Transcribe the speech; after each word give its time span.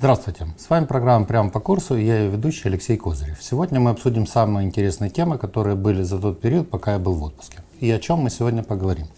Здравствуйте, 0.00 0.46
с 0.56 0.70
вами 0.70 0.86
программа 0.86 1.26
«Прямо 1.26 1.50
по 1.50 1.60
курсу» 1.60 1.94
и 1.94 2.06
я 2.06 2.20
ее 2.20 2.30
ведущий 2.30 2.68
Алексей 2.68 2.96
Козырев. 2.96 3.36
Сегодня 3.42 3.80
мы 3.80 3.90
обсудим 3.90 4.26
самые 4.26 4.66
интересные 4.66 5.10
темы, 5.10 5.36
которые 5.36 5.76
были 5.76 6.02
за 6.02 6.18
тот 6.18 6.40
период, 6.40 6.70
пока 6.70 6.94
я 6.94 6.98
был 6.98 7.12
в 7.12 7.22
отпуске. 7.22 7.58
И 7.80 7.90
о 7.90 7.98
чем 7.98 8.20
мы 8.20 8.30
сегодня 8.30 8.62
поговорим. 8.62 9.08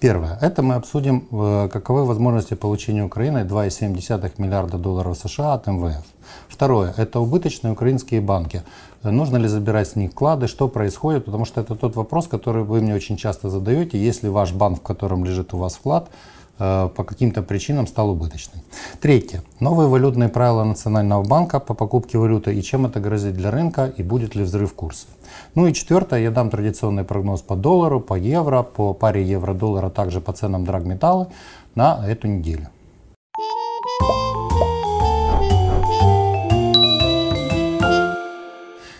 Первое. 0.00 0.38
Это 0.40 0.62
мы 0.62 0.76
обсудим, 0.76 1.28
э, 1.30 1.68
каковы 1.70 2.06
возможности 2.06 2.54
получения 2.54 3.04
Украины 3.04 3.44
2,7 3.44 4.38
миллиарда 4.38 4.78
долларов 4.78 5.18
США 5.18 5.52
от 5.52 5.66
МВФ. 5.66 6.06
Второе. 6.48 6.94
Это 6.96 7.20
убыточные 7.20 7.74
украинские 7.74 8.22
банки. 8.22 8.62
Нужно 9.02 9.36
ли 9.36 9.48
забирать 9.48 9.88
с 9.88 9.96
них 9.96 10.12
вклады, 10.12 10.46
что 10.46 10.66
происходит, 10.66 11.26
потому 11.26 11.44
что 11.44 11.60
это 11.60 11.74
тот 11.74 11.94
вопрос, 11.94 12.26
который 12.26 12.62
вы 12.62 12.80
мне 12.80 12.94
очень 12.94 13.18
часто 13.18 13.50
задаете. 13.50 14.02
Если 14.02 14.28
ваш 14.28 14.52
банк, 14.54 14.78
в 14.78 14.82
котором 14.82 15.26
лежит 15.26 15.52
у 15.52 15.58
вас 15.58 15.74
вклад, 15.74 16.08
по 16.62 17.04
каким-то 17.04 17.42
причинам 17.42 17.86
стал 17.86 18.10
убыточным. 18.10 18.62
Третье. 19.00 19.42
Новые 19.58 19.88
валютные 19.88 20.28
правила 20.28 20.64
Национального 20.64 21.24
банка 21.24 21.58
по 21.60 21.74
покупке 21.74 22.18
валюты 22.18 22.54
и 22.54 22.62
чем 22.62 22.86
это 22.86 23.00
грозит 23.00 23.34
для 23.34 23.50
рынка 23.50 23.92
и 23.96 24.02
будет 24.02 24.34
ли 24.34 24.44
взрыв 24.44 24.72
курса. 24.74 25.06
Ну 25.54 25.66
и 25.66 25.72
четвертое, 25.72 26.20
я 26.20 26.30
дам 26.30 26.50
традиционный 26.50 27.04
прогноз 27.04 27.42
по 27.42 27.56
доллару, 27.56 28.00
по 28.00 28.14
евро, 28.14 28.62
по 28.62 28.94
паре 28.94 29.24
евро-доллара, 29.24 29.90
также 29.90 30.20
по 30.20 30.32
ценам 30.32 30.64
драгметалла 30.64 31.28
на 31.74 32.06
эту 32.06 32.28
неделю. 32.28 32.68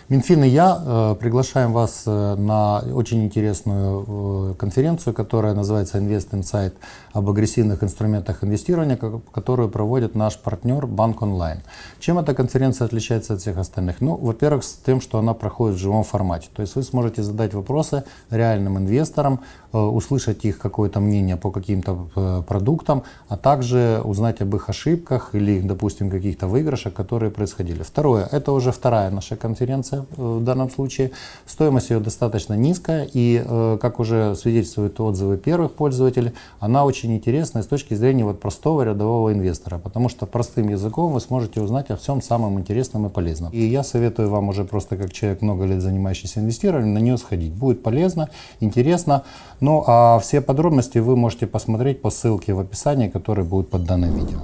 Минфин 0.09 0.43
и 0.43 0.49
я 0.49 0.81
э, 0.85 1.15
приглашаем 1.17 1.71
вас 1.71 2.03
э, 2.05 2.35
на 2.35 2.79
очень 2.93 3.23
интересную 3.23 4.51
э, 4.51 4.53
конференцию, 4.55 5.13
которая 5.13 5.53
называется 5.53 5.97
Invest 5.97 6.31
Insight 6.31 6.73
об 7.13 7.29
агрессивных 7.29 7.83
инструментах 7.83 8.43
инвестирования, 8.43 8.99
которую 9.31 9.69
проводит 9.69 10.13
наш 10.13 10.37
партнер 10.37 10.87
Банк 10.87 11.21
Онлайн. 11.21 11.61
Чем 11.99 12.19
эта 12.19 12.33
конференция 12.33 12.85
отличается 12.85 13.35
от 13.35 13.41
всех 13.41 13.57
остальных? 13.57 14.01
Ну, 14.01 14.15
во-первых, 14.17 14.65
с 14.65 14.73
тем, 14.73 14.99
что 14.99 15.19
она 15.19 15.33
проходит 15.33 15.77
в 15.77 15.79
живом 15.79 16.03
формате. 16.03 16.49
То 16.53 16.61
есть 16.61 16.75
вы 16.75 16.83
сможете 16.83 17.23
задать 17.23 17.53
вопросы 17.53 18.03
реальным 18.29 18.77
инвесторам, 18.77 19.39
услышать 19.77 20.45
их 20.45 20.59
какое-то 20.59 20.99
мнение 20.99 21.37
по 21.37 21.51
каким-то 21.51 22.07
э, 22.15 22.43
продуктам, 22.47 23.03
а 23.27 23.37
также 23.37 24.01
узнать 24.03 24.41
об 24.41 24.55
их 24.55 24.69
ошибках 24.69 25.29
или, 25.33 25.61
допустим, 25.61 26.09
каких-то 26.09 26.47
выигрышах, 26.47 26.93
которые 26.93 27.31
происходили. 27.31 27.83
Второе, 27.83 28.27
это 28.31 28.51
уже 28.51 28.71
вторая 28.71 29.09
наша 29.09 29.35
конференция 29.35 30.03
Э, 30.17 30.37
в 30.39 30.43
данном 30.43 30.69
случае. 30.69 31.11
Стоимость 31.45 31.89
ее 31.89 31.99
достаточно 31.99 32.53
низкая 32.53 33.07
и, 33.11 33.43
э, 33.45 33.77
как 33.81 33.99
уже 33.99 34.35
свидетельствуют 34.35 34.99
отзывы 34.99 35.37
первых 35.37 35.73
пользователей, 35.73 36.33
она 36.59 36.85
очень 36.85 37.13
интересная 37.15 37.63
с 37.63 37.67
точки 37.67 37.93
зрения 37.93 38.23
вот 38.23 38.39
простого 38.39 38.83
рядового 38.83 39.33
инвестора, 39.33 39.77
потому 39.77 40.09
что 40.09 40.25
простым 40.25 40.69
языком 40.69 41.13
вы 41.13 41.19
сможете 41.19 41.61
узнать 41.61 41.89
о 41.89 41.97
всем 41.97 42.21
самом 42.21 42.59
интересном 42.59 43.07
и 43.07 43.09
полезном. 43.09 43.51
И 43.51 43.65
я 43.65 43.83
советую 43.83 44.29
вам 44.29 44.49
уже 44.49 44.63
просто 44.63 44.97
как 44.97 45.11
человек, 45.11 45.41
много 45.41 45.65
лет 45.65 45.81
занимающийся 45.81 46.39
инвестированием, 46.39 46.93
на 46.93 46.99
нее 46.99 47.17
сходить. 47.17 47.53
Будет 47.53 47.83
полезно, 47.83 48.29
интересно. 48.59 49.23
Ну 49.63 49.81
а 49.87 50.19
все 50.19 50.41
подробности 50.41 50.97
вы 50.97 51.15
можете 51.15 51.47
посмотреть 51.47 52.01
по 52.01 52.09
ссылке 52.09 52.53
в 52.53 52.59
описании, 52.59 53.07
который 53.07 53.45
будет 53.45 53.69
под 53.69 53.85
данным 53.85 54.13
видео. 54.13 54.39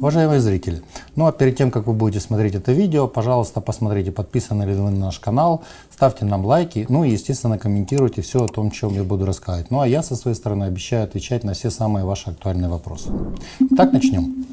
Уважаемые 0.00 0.40
зрители, 0.40 0.82
ну 1.14 1.26
а 1.26 1.32
перед 1.32 1.56
тем, 1.56 1.70
как 1.70 1.86
вы 1.86 1.92
будете 1.92 2.18
смотреть 2.18 2.56
это 2.56 2.72
видео, 2.72 3.06
пожалуйста, 3.06 3.60
посмотрите, 3.60 4.10
подписаны 4.10 4.64
ли 4.64 4.74
вы 4.74 4.90
на 4.90 4.98
наш 4.98 5.20
канал, 5.20 5.62
ставьте 5.92 6.24
нам 6.24 6.44
лайки, 6.44 6.86
ну 6.88 7.04
и, 7.04 7.10
естественно, 7.10 7.56
комментируйте 7.56 8.20
все 8.20 8.42
о 8.42 8.48
том, 8.48 8.72
чем 8.72 8.94
я 8.94 9.04
буду 9.04 9.26
рассказывать. 9.26 9.70
Ну 9.70 9.78
а 9.78 9.86
я 9.86 10.02
со 10.02 10.16
своей 10.16 10.36
стороны 10.36 10.64
обещаю 10.64 11.04
отвечать 11.04 11.44
на 11.44 11.52
все 11.52 11.70
самые 11.70 12.04
ваши 12.04 12.30
актуальные 12.30 12.68
вопросы. 12.68 13.10
Итак, 13.60 13.92
начнем. 13.92 14.44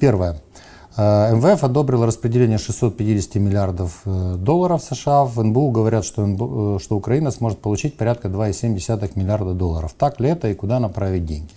Первое. 0.00 0.40
Э, 0.96 1.34
МВФ 1.34 1.64
одобрил 1.64 2.04
распределение 2.04 2.58
650 2.58 3.36
миллиардов 3.36 4.02
э, 4.04 4.34
долларов 4.38 4.82
США. 4.82 5.24
В 5.24 5.42
НБУ 5.42 5.70
говорят, 5.70 6.04
что, 6.04 6.26
НБУ, 6.26 6.76
э, 6.76 6.78
что 6.82 6.96
Украина 6.96 7.30
сможет 7.30 7.60
получить 7.60 7.96
порядка 7.96 8.28
2,7 8.28 9.12
миллиарда 9.14 9.54
долларов. 9.54 9.94
Так 9.96 10.20
ли 10.20 10.28
это 10.28 10.48
и 10.48 10.54
куда 10.54 10.80
направить 10.80 11.24
деньги? 11.24 11.52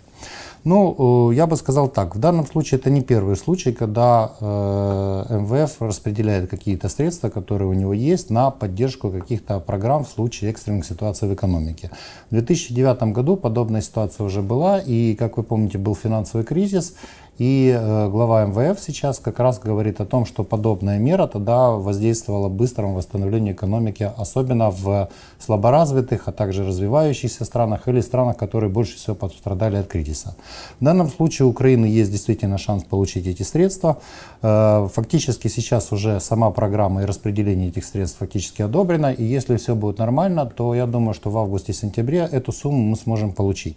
Ну, 0.63 1.29
я 1.29 1.45
бы 1.45 1.57
сказал 1.57 1.88
так, 1.90 2.16
в 2.16 2.19
данном 2.19 2.47
случае 2.47 2.79
это 2.79 2.90
не 2.90 3.01
первый 3.01 3.35
случай, 3.35 3.72
когда 3.72 4.31
МВФ 4.41 5.79
распределяет 5.79 6.50
какие-то 6.50 6.90
средства, 6.90 7.29
которые 7.29 7.68
у 7.68 7.74
него 7.74 7.94
есть, 7.94 8.31
на 8.31 8.50
поддержку 8.50 9.12
каких-то 9.12 9.59
программ 9.59 10.06
в 10.06 10.09
случае 10.09 10.50
экстренных 10.50 10.88
ситуаций 10.88 11.29
в 11.29 11.34
экономике. 11.35 11.91
В 12.31 12.34
2009 12.34 13.13
году 13.13 13.38
подобная 13.38 13.81
ситуация 13.81 14.25
уже 14.25 14.41
была, 14.41 14.79
и, 14.79 15.13
как 15.13 15.38
вы 15.38 15.44
помните, 15.44 15.78
был 15.78 15.94
финансовый 15.94 16.44
кризис, 16.44 16.95
и 17.38 17.78
э, 17.78 18.09
глава 18.09 18.46
МВФ 18.46 18.79
сейчас 18.79 19.19
как 19.19 19.40
раз 19.40 19.59
говорит 19.59 20.00
о 20.00 20.06
том, 20.06 20.25
что 20.25 20.46
подобная 20.46 20.97
мера 20.97 21.28
тогда 21.28 21.72
воздействовала 21.72 22.47
быстрому 22.47 22.96
восстановлению 22.96 23.53
экономики, 23.53 24.09
особенно 24.16 24.72
в 24.72 25.09
слаборазвитых, 25.40 26.28
а 26.28 26.31
также 26.31 26.66
развивающихся 26.66 27.44
странах 27.44 27.90
или 27.90 28.00
странах, 28.00 28.38
которые 28.38 28.69
больше 28.69 28.95
всего 28.95 29.16
пострадали 29.16 29.75
от 29.75 29.88
кризиса. 29.88 30.35
В 30.79 30.84
данном 30.85 31.09
случае 31.09 31.47
у 31.47 31.50
Украины 31.50 31.85
есть 31.85 32.12
действительно 32.12 32.57
шанс 32.57 32.85
получить 32.85 33.28
эти 33.28 33.44
средства. 33.44 33.97
Э, 34.41 34.88
фактически 34.94 35.50
сейчас 35.50 35.91
уже 35.91 36.22
сама 36.22 36.51
программа 36.51 37.03
и 37.03 37.06
распределение 37.06 37.68
этих 37.68 37.84
средств 37.84 38.19
фактически 38.19 38.62
одобрена. 38.62 39.12
И 39.12 39.24
если 39.25 39.57
все 39.57 39.75
будет 39.75 40.00
нормально, 40.00 40.45
то 40.45 40.74
я 40.74 40.85
думаю, 40.85 41.13
что 41.13 41.29
в 41.29 41.38
августе-сентябре 41.38 42.29
эту 42.31 42.53
сумму 42.53 42.81
мы 42.81 42.95
сможем 42.95 43.34
получить. 43.34 43.75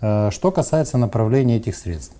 Э, 0.00 0.30
что 0.32 0.50
касается 0.50 0.98
направления 0.98 1.58
этих 1.58 1.76
средств. 1.76 2.14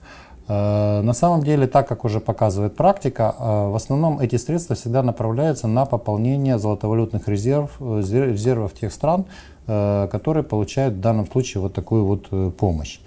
Э, 0.48 1.02
на 1.02 1.12
самом 1.12 1.42
деле, 1.42 1.66
так 1.66 1.86
как 1.86 2.04
уже 2.04 2.20
показывает 2.20 2.74
практика, 2.74 3.34
э, 3.38 3.68
в 3.68 3.76
основном 3.76 4.18
эти 4.18 4.36
средства 4.36 4.74
всегда 4.74 5.02
направляются 5.02 5.68
на 5.68 5.84
пополнение 5.84 6.58
золотовалютных 6.58 7.28
резерв, 7.28 7.76
э, 7.80 8.00
резервов 8.00 8.72
тех 8.72 8.92
стран, 8.92 9.26
которые 9.66 10.44
получают 10.44 10.94
в 10.94 11.00
данном 11.00 11.26
случае 11.30 11.60
вот 11.60 11.74
такую 11.74 12.02
вот 12.06 12.56
помощь. 12.56 13.00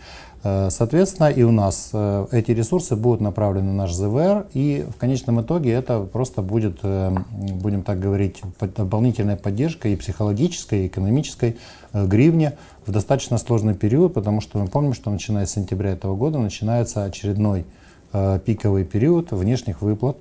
Соответственно, 0.43 1.29
и 1.29 1.41
у 1.41 1.51
нас 1.51 1.91
эти 2.31 2.51
ресурсы 2.51 2.95
будут 2.95 3.19
направлены 3.19 3.71
на 3.71 3.73
наш 3.73 3.93
ЗВР, 3.93 4.45
и 4.53 4.85
в 4.95 4.99
конечном 4.99 5.41
итоге 5.41 5.71
это 5.71 6.01
просто 6.01 6.43
будет, 6.43 6.81
будем 6.83 7.81
так 7.81 7.99
говорить, 7.99 8.43
дополнительная 8.59 9.37
поддержка 9.37 9.89
и 9.89 9.95
психологической, 9.95 10.83
и 10.83 10.87
экономической 10.87 11.57
гривне 11.93 12.53
в 12.85 12.91
достаточно 12.91 13.37
сложный 13.37 13.75
период, 13.75 14.13
потому 14.13 14.41
что 14.41 14.57
мы 14.57 14.67
помним, 14.67 14.93
что 14.93 15.09
начиная 15.11 15.45
с 15.45 15.51
сентября 15.51 15.91
этого 15.91 16.15
года 16.15 16.39
начинается 16.39 17.03
очередной 17.03 17.65
э, 18.13 18.39
пиковый 18.43 18.85
период 18.85 19.31
внешних 19.31 19.81
выплат 19.81 20.17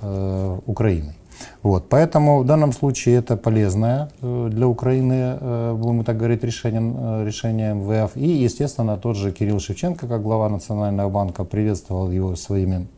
э, 0.00 0.58
Украины. 0.66 1.14
Вот, 1.62 1.88
поэтому 1.88 2.40
в 2.40 2.46
данном 2.46 2.72
случае 2.72 3.16
это 3.16 3.36
полезное 3.36 4.10
э, 4.20 4.48
для 4.50 4.66
Украины, 4.66 5.38
э, 5.40 5.74
будем 5.78 6.04
так 6.04 6.16
говорить, 6.16 6.44
решение, 6.44 6.82
э, 6.82 7.24
решение 7.24 7.74
МВФ. 7.74 8.16
И, 8.16 8.26
естественно, 8.26 8.96
тот 8.96 9.16
же 9.16 9.32
Кирилл 9.32 9.60
Шевченко, 9.60 10.06
как 10.06 10.22
глава 10.22 10.48
Национального 10.48 11.08
банка, 11.08 11.44
приветствовал 11.44 12.10
его 12.10 12.36
своими 12.36 12.88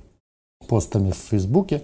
постами 0.69 1.11
в 1.11 1.17
Фейсбуке. 1.17 1.83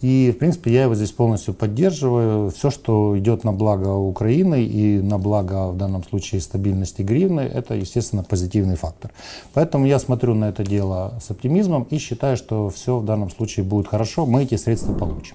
И, 0.00 0.32
в 0.34 0.38
принципе, 0.38 0.72
я 0.72 0.84
его 0.84 0.94
здесь 0.94 1.12
полностью 1.12 1.54
поддерживаю. 1.54 2.50
Все, 2.50 2.70
что 2.70 3.18
идет 3.18 3.44
на 3.44 3.52
благо 3.52 3.88
Украины 3.88 4.64
и 4.64 5.00
на 5.00 5.18
благо, 5.18 5.68
в 5.70 5.76
данном 5.76 6.04
случае, 6.04 6.40
стабильности 6.40 7.02
гривны, 7.02 7.40
это, 7.40 7.74
естественно, 7.74 8.22
позитивный 8.22 8.76
фактор. 8.76 9.12
Поэтому 9.54 9.86
я 9.86 9.98
смотрю 9.98 10.34
на 10.34 10.46
это 10.46 10.64
дело 10.64 11.14
с 11.22 11.30
оптимизмом 11.30 11.86
и 11.90 11.98
считаю, 11.98 12.36
что 12.36 12.68
все 12.70 12.98
в 12.98 13.04
данном 13.04 13.30
случае 13.30 13.64
будет 13.64 13.88
хорошо, 13.88 14.26
мы 14.26 14.42
эти 14.42 14.56
средства 14.56 14.94
получим. 14.94 15.34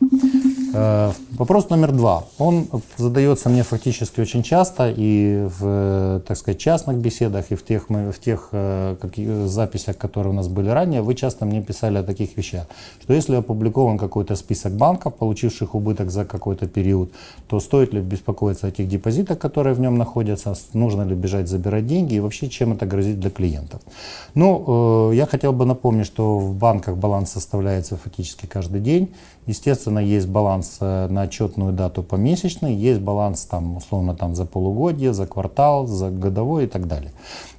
Э, 0.74 1.12
вопрос 1.32 1.70
номер 1.70 1.92
два. 1.92 2.26
Он 2.38 2.68
задается 2.98 3.50
мне 3.50 3.64
фактически 3.64 4.22
очень 4.22 4.44
часто 4.44 4.94
и 4.96 5.48
в, 5.60 6.22
так 6.28 6.38
сказать, 6.38 6.60
частных 6.60 6.98
беседах, 6.98 7.52
и 7.52 7.56
в 7.56 7.66
тех, 7.66 7.90
в 7.90 8.20
тех 8.20 8.50
э, 8.52 8.96
записях, 9.46 9.98
которые 9.98 10.32
у 10.32 10.36
нас 10.36 10.48
были 10.48 10.70
ранее. 10.70 11.02
Вы 11.02 11.16
часто 11.16 11.46
мне 11.46 11.62
писали 11.62 11.98
о 11.98 12.04
таких 12.04 12.38
вещах, 12.38 12.66
что 13.02 13.14
если 13.14 13.36
опубликован 13.36 13.98
какой-то 13.98 14.36
список 14.36 14.74
банков, 14.74 15.16
получивших 15.16 15.76
убыток 15.76 16.12
за 16.12 16.26
какой-то 16.26 16.68
период, 16.68 17.12
то 17.48 17.60
стоит 17.60 17.94
ли 17.94 18.02
беспокоиться 18.02 18.68
о 18.68 18.72
тех 18.72 18.88
депозитах, 18.88 19.40
которые 19.40 19.74
в 19.74 19.80
нем 19.80 19.98
находятся, 19.98 20.54
нужно 20.74 21.04
ли 21.04 21.16
бежать 21.16 21.48
забирать 21.48 21.88
деньги 21.88 22.16
и 22.16 22.20
вообще 22.20 22.50
чем 22.50 22.74
это 22.74 22.86
грозит 22.86 23.20
для 23.20 23.30
клиентов. 23.30 23.82
Ну, 24.36 25.12
э, 25.12 25.16
я 25.16 25.26
хотел 25.26 25.54
бы 25.54 25.66
напомнить, 25.66 26.06
что 26.06 26.38
в 26.38 26.54
банках 26.54 26.98
баланс 26.98 27.32
составляется 27.32 27.98
фактически 27.98 28.46
каждый 28.46 28.82
день. 28.82 29.14
Естественно, 29.48 29.98
есть 30.00 30.28
баланс 30.28 30.59
э, 30.80 31.08
на 31.10 31.22
отчетную 31.22 31.74
дату 31.74 32.04
помесячный, 32.04 32.74
есть 32.74 33.02
баланс 33.02 33.46
там, 33.46 33.78
условно 33.78 34.16
там, 34.16 34.36
за 34.36 34.46
полугодие, 34.46 35.14
за 35.14 35.26
квартал, 35.26 35.88
за 35.88 36.10
годовой 36.10 36.66
и 36.66 36.68
так 36.68 36.88
далее. 36.88 37.12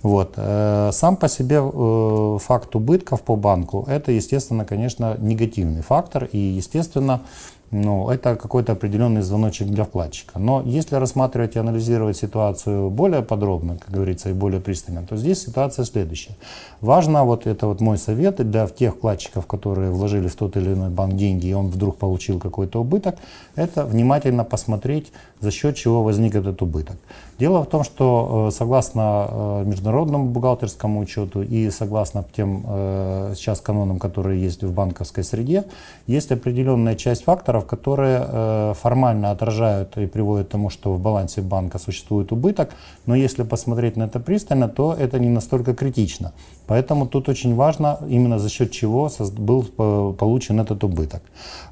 Вот. 0.02 0.34
Э, 0.36 0.90
сам 0.92 1.16
по 1.16 1.28
себе 1.28 1.60
э, 1.62 2.38
факт 2.40 2.74
убытков 2.76 3.22
по 3.22 3.36
банку, 3.36 3.84
это, 3.88 4.12
естественно, 4.12 4.64
конечно, 4.64 5.16
негативный 5.18 5.82
фактор. 5.82 6.24
И, 6.24 6.38
естественно, 6.38 7.22
ну, 7.70 8.10
это 8.10 8.34
какой-то 8.34 8.72
определенный 8.72 9.22
звоночек 9.22 9.68
для 9.68 9.84
вкладчика. 9.84 10.38
Но 10.38 10.62
если 10.64 10.96
рассматривать 10.96 11.54
и 11.56 11.58
анализировать 11.58 12.16
ситуацию 12.16 12.90
более 12.90 13.22
подробно, 13.22 13.78
как 13.78 13.94
говорится, 13.94 14.30
и 14.30 14.32
более 14.32 14.60
пристально, 14.60 15.06
то 15.06 15.16
здесь 15.16 15.42
ситуация 15.42 15.84
следующая. 15.84 16.36
Важно, 16.80 17.24
вот 17.24 17.46
это 17.46 17.66
вот 17.66 17.80
мой 17.80 17.96
совет 17.98 18.36
для 18.50 18.66
тех 18.66 18.94
вкладчиков, 18.94 19.46
которые 19.46 19.90
вложили 19.90 20.26
в 20.26 20.34
тот 20.34 20.56
или 20.56 20.72
иной 20.72 20.90
банк 20.90 21.14
деньги, 21.14 21.46
и 21.46 21.52
он 21.52 21.68
вдруг 21.68 21.96
получил 21.96 22.40
какой-то 22.40 22.80
убыток, 22.80 23.16
это 23.54 23.84
внимательно 23.84 24.44
посмотреть, 24.44 25.12
за 25.40 25.50
счет 25.50 25.76
чего 25.76 26.02
возник 26.02 26.34
этот 26.34 26.62
убыток. 26.62 26.96
Дело 27.38 27.62
в 27.62 27.66
том, 27.66 27.84
что 27.84 28.48
э, 28.48 28.54
согласно 28.54 29.26
э, 29.30 29.64
международному 29.64 30.26
бухгалтерскому 30.26 31.00
учету 31.00 31.42
и 31.42 31.70
согласно 31.70 32.22
тем 32.36 32.64
э, 32.66 33.32
сейчас 33.34 33.60
канонам, 33.60 33.98
которые 33.98 34.42
есть 34.42 34.62
в 34.62 34.74
банковской 34.74 35.24
среде, 35.24 35.64
есть 36.06 36.30
определенная 36.32 36.96
часть 36.96 37.24
факторов, 37.24 37.59
которые 37.66 38.74
формально 38.74 39.30
отражают 39.30 39.96
и 39.96 40.06
приводят 40.06 40.48
к 40.48 40.50
тому, 40.50 40.70
что 40.70 40.92
в 40.92 41.00
балансе 41.00 41.40
банка 41.42 41.78
существует 41.78 42.32
убыток, 42.32 42.70
но 43.06 43.14
если 43.14 43.42
посмотреть 43.42 43.96
на 43.96 44.04
это 44.04 44.20
пристально, 44.20 44.68
то 44.68 44.94
это 44.98 45.18
не 45.18 45.28
настолько 45.28 45.74
критично. 45.74 46.32
Поэтому 46.66 47.06
тут 47.06 47.28
очень 47.28 47.54
важно, 47.56 47.98
именно 48.08 48.38
за 48.38 48.48
счет 48.48 48.70
чего 48.70 49.10
был 49.38 49.64
получен 50.12 50.60
этот 50.60 50.84
убыток. 50.84 51.22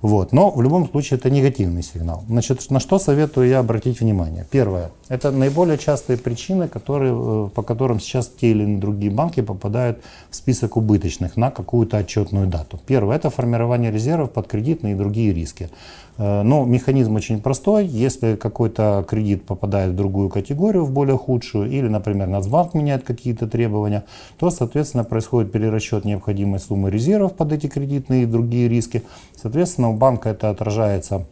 Вот. 0.03 0.33
Но 0.33 0.51
в 0.51 0.63
любом 0.63 0.89
случае 0.89 1.19
это 1.19 1.31
негативный 1.31 1.83
сигнал. 1.83 2.25
Значит, 2.29 2.71
на 2.71 2.81
что 2.81 2.99
советую 2.99 3.49
я 3.49 3.61
обратить 3.61 4.01
внимание? 4.01 4.45
Первое. 4.51 4.91
Это 5.09 5.31
наиболее 5.31 5.79
частые 5.79 6.17
причины, 6.17 6.69
которые, 6.69 7.13
э, 7.15 7.49
по 7.55 7.63
которым 7.63 8.01
сейчас 8.01 8.29
те 8.29 8.51
или 8.51 8.77
другие 8.77 9.13
банки 9.13 9.41
попадают 9.43 9.99
в 10.31 10.35
список 10.35 10.77
убыточных 10.77 11.37
на 11.37 11.51
какую-то 11.51 11.97
отчетную 11.97 12.47
дату. 12.49 12.81
Первое. 12.87 13.17
Это 13.17 13.31
формирование 13.31 13.93
резервов 13.93 14.33
под 14.33 14.49
кредитные 14.49 14.95
и 14.95 14.97
другие 14.97 15.33
риски. 15.33 15.71
Э, 16.19 16.43
но 16.43 16.65
механизм 16.65 17.15
очень 17.17 17.41
простой. 17.41 17.87
Если 17.87 18.37
какой-то 18.37 19.05
кредит 19.09 19.45
попадает 19.45 19.93
в 19.93 19.97
другую 19.97 20.29
категорию, 20.29 20.85
в 20.85 20.93
более 20.93 21.17
худшую, 21.17 21.71
или, 21.71 21.89
например, 21.89 22.29
Нацбанк 22.29 22.75
меняет 22.75 23.05
какие-то 23.05 23.47
требования, 23.47 24.05
то, 24.39 24.51
соответственно, 24.51 25.05
происходит 25.05 25.53
перерасчет 25.53 26.05
необходимой 26.05 26.59
суммы 26.59 26.91
резервов 26.91 27.35
под 27.35 27.53
эти 27.53 27.69
кредитные 27.69 28.25
и 28.25 28.27
другие 28.27 28.69
риски. 28.69 29.03
Соответственно, 29.35 29.91
у 29.91 29.95
банка 29.95 30.31
это 30.31 30.51
отражается 30.51 31.27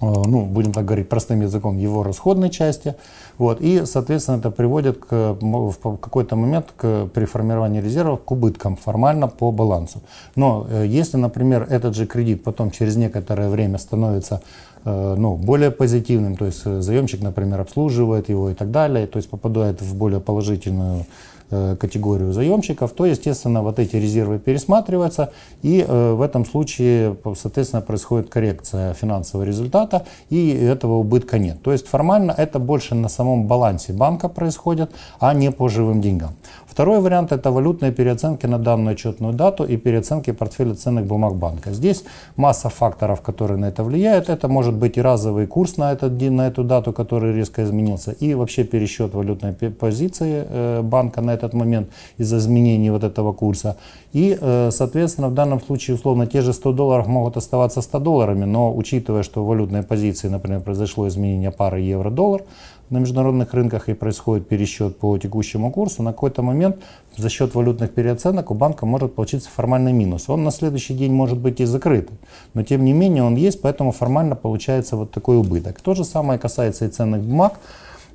ну, 0.00 0.46
будем 0.46 0.72
так 0.72 0.84
говорить 0.84 1.08
простым 1.08 1.42
языком, 1.42 1.76
его 1.78 2.02
расходной 2.02 2.50
части. 2.50 2.94
Вот, 3.38 3.60
и, 3.60 3.84
соответственно, 3.84 4.36
это 4.38 4.50
приводит 4.50 4.98
к, 4.98 5.36
в 5.40 5.96
какой-то 5.96 6.36
момент 6.36 6.66
к, 6.76 7.06
при 7.12 7.24
формировании 7.24 7.80
резервов 7.80 8.22
к 8.24 8.30
убыткам 8.30 8.76
формально 8.76 9.28
по 9.28 9.50
балансу. 9.50 10.02
Но 10.36 10.66
э, 10.70 10.86
если, 10.86 11.16
например, 11.16 11.66
этот 11.68 11.94
же 11.94 12.06
кредит 12.06 12.42
потом 12.42 12.70
через 12.70 12.96
некоторое 12.96 13.48
время 13.48 13.78
становится 13.78 14.42
э, 14.84 15.14
ну, 15.18 15.36
более 15.36 15.70
позитивным, 15.70 16.36
то 16.36 16.46
есть 16.46 16.64
заемщик, 16.64 17.22
например, 17.22 17.60
обслуживает 17.60 18.28
его 18.28 18.50
и 18.50 18.54
так 18.54 18.70
далее, 18.70 19.06
то 19.06 19.18
есть 19.18 19.28
попадает 19.28 19.82
в 19.82 19.94
более 19.94 20.20
положительную 20.20 21.04
Э, 21.39 21.39
категорию 21.50 22.32
заемщиков, 22.32 22.92
то, 22.92 23.06
естественно, 23.06 23.62
вот 23.62 23.78
эти 23.78 23.96
резервы 23.96 24.38
пересматриваются, 24.38 25.32
и 25.62 25.84
э, 25.86 26.12
в 26.12 26.22
этом 26.22 26.44
случае, 26.44 27.16
соответственно, 27.36 27.82
происходит 27.82 28.28
коррекция 28.28 28.94
финансового 28.94 29.44
результата, 29.44 30.06
и 30.28 30.50
этого 30.50 30.94
убытка 30.94 31.38
нет. 31.38 31.62
То 31.62 31.72
есть 31.72 31.86
формально 31.86 32.32
это 32.36 32.58
больше 32.58 32.94
на 32.94 33.08
самом 33.08 33.46
балансе 33.46 33.92
банка 33.92 34.28
происходит, 34.28 34.90
а 35.18 35.34
не 35.34 35.50
по 35.50 35.68
живым 35.68 36.00
деньгам. 36.00 36.30
Второй 36.70 37.00
вариант– 37.00 37.32
это 37.32 37.50
валютные 37.50 37.90
переоценки 37.90 38.46
на 38.46 38.58
данную 38.58 38.94
отчетную 38.94 39.34
дату 39.34 39.64
и 39.64 39.76
переоценки 39.76 40.30
портфеля 40.30 40.74
ценных 40.74 41.04
бумаг 41.04 41.34
банка. 41.34 41.72
Здесь 41.72 42.04
масса 42.36 42.68
факторов, 42.68 43.22
которые 43.22 43.58
на 43.58 43.66
это 43.66 43.82
влияют. 43.82 44.28
Это 44.28 44.46
может 44.46 44.74
быть 44.74 44.96
и 44.96 45.02
разовый 45.02 45.48
курс 45.48 45.78
на, 45.78 45.92
этот 45.92 46.12
на 46.30 46.46
эту 46.46 46.62
дату, 46.62 46.92
который 46.92 47.34
резко 47.34 47.64
изменился, 47.64 48.12
и 48.12 48.34
вообще 48.34 48.62
пересчет 48.62 49.14
валютной 49.14 49.52
позиции 49.52 50.44
э, 50.48 50.82
банка 50.82 51.20
на 51.22 51.32
этот 51.34 51.54
момент 51.54 51.88
из-за 52.18 52.36
изменений 52.36 52.90
вот 52.90 53.02
этого 53.02 53.32
курса. 53.32 53.76
И, 54.12 54.38
э, 54.40 54.70
соответственно, 54.70 55.28
в 55.28 55.34
данном 55.34 55.60
случае, 55.60 55.96
условно, 55.96 56.26
те 56.26 56.40
же 56.40 56.52
100 56.52 56.72
долларов 56.72 57.08
могут 57.08 57.36
оставаться 57.36 57.82
100 57.82 57.98
долларами, 57.98 58.44
но 58.44 58.72
учитывая, 58.72 59.24
что 59.24 59.42
в 59.42 59.48
валютной 59.48 59.82
позиции, 59.82 60.28
например, 60.28 60.60
произошло 60.60 61.08
изменение 61.08 61.50
пары 61.50 61.80
евро-доллар, 61.80 62.42
на 62.90 62.98
международных 62.98 63.54
рынках 63.54 63.88
и 63.88 63.94
происходит 63.94 64.48
пересчет 64.48 64.98
по 64.98 65.16
текущему 65.16 65.70
курсу, 65.70 66.02
на 66.02 66.12
какой-то 66.12 66.42
момент 66.42 66.76
за 67.16 67.28
счет 67.28 67.54
валютных 67.54 67.92
переоценок 67.92 68.50
у 68.50 68.54
банка 68.54 68.84
может 68.84 69.14
получиться 69.14 69.48
формальный 69.48 69.92
минус. 69.92 70.28
Он 70.28 70.44
на 70.44 70.50
следующий 70.50 70.94
день 70.94 71.12
может 71.12 71.38
быть 71.38 71.60
и 71.60 71.64
закрыт, 71.64 72.10
но 72.54 72.62
тем 72.62 72.84
не 72.84 72.92
менее 72.92 73.22
он 73.22 73.36
есть, 73.36 73.62
поэтому 73.62 73.92
формально 73.92 74.36
получается 74.36 74.96
вот 74.96 75.12
такой 75.12 75.38
убыток. 75.38 75.80
То 75.80 75.94
же 75.94 76.04
самое 76.04 76.38
касается 76.38 76.84
и 76.84 76.88
ценных 76.88 77.22
бумаг 77.22 77.54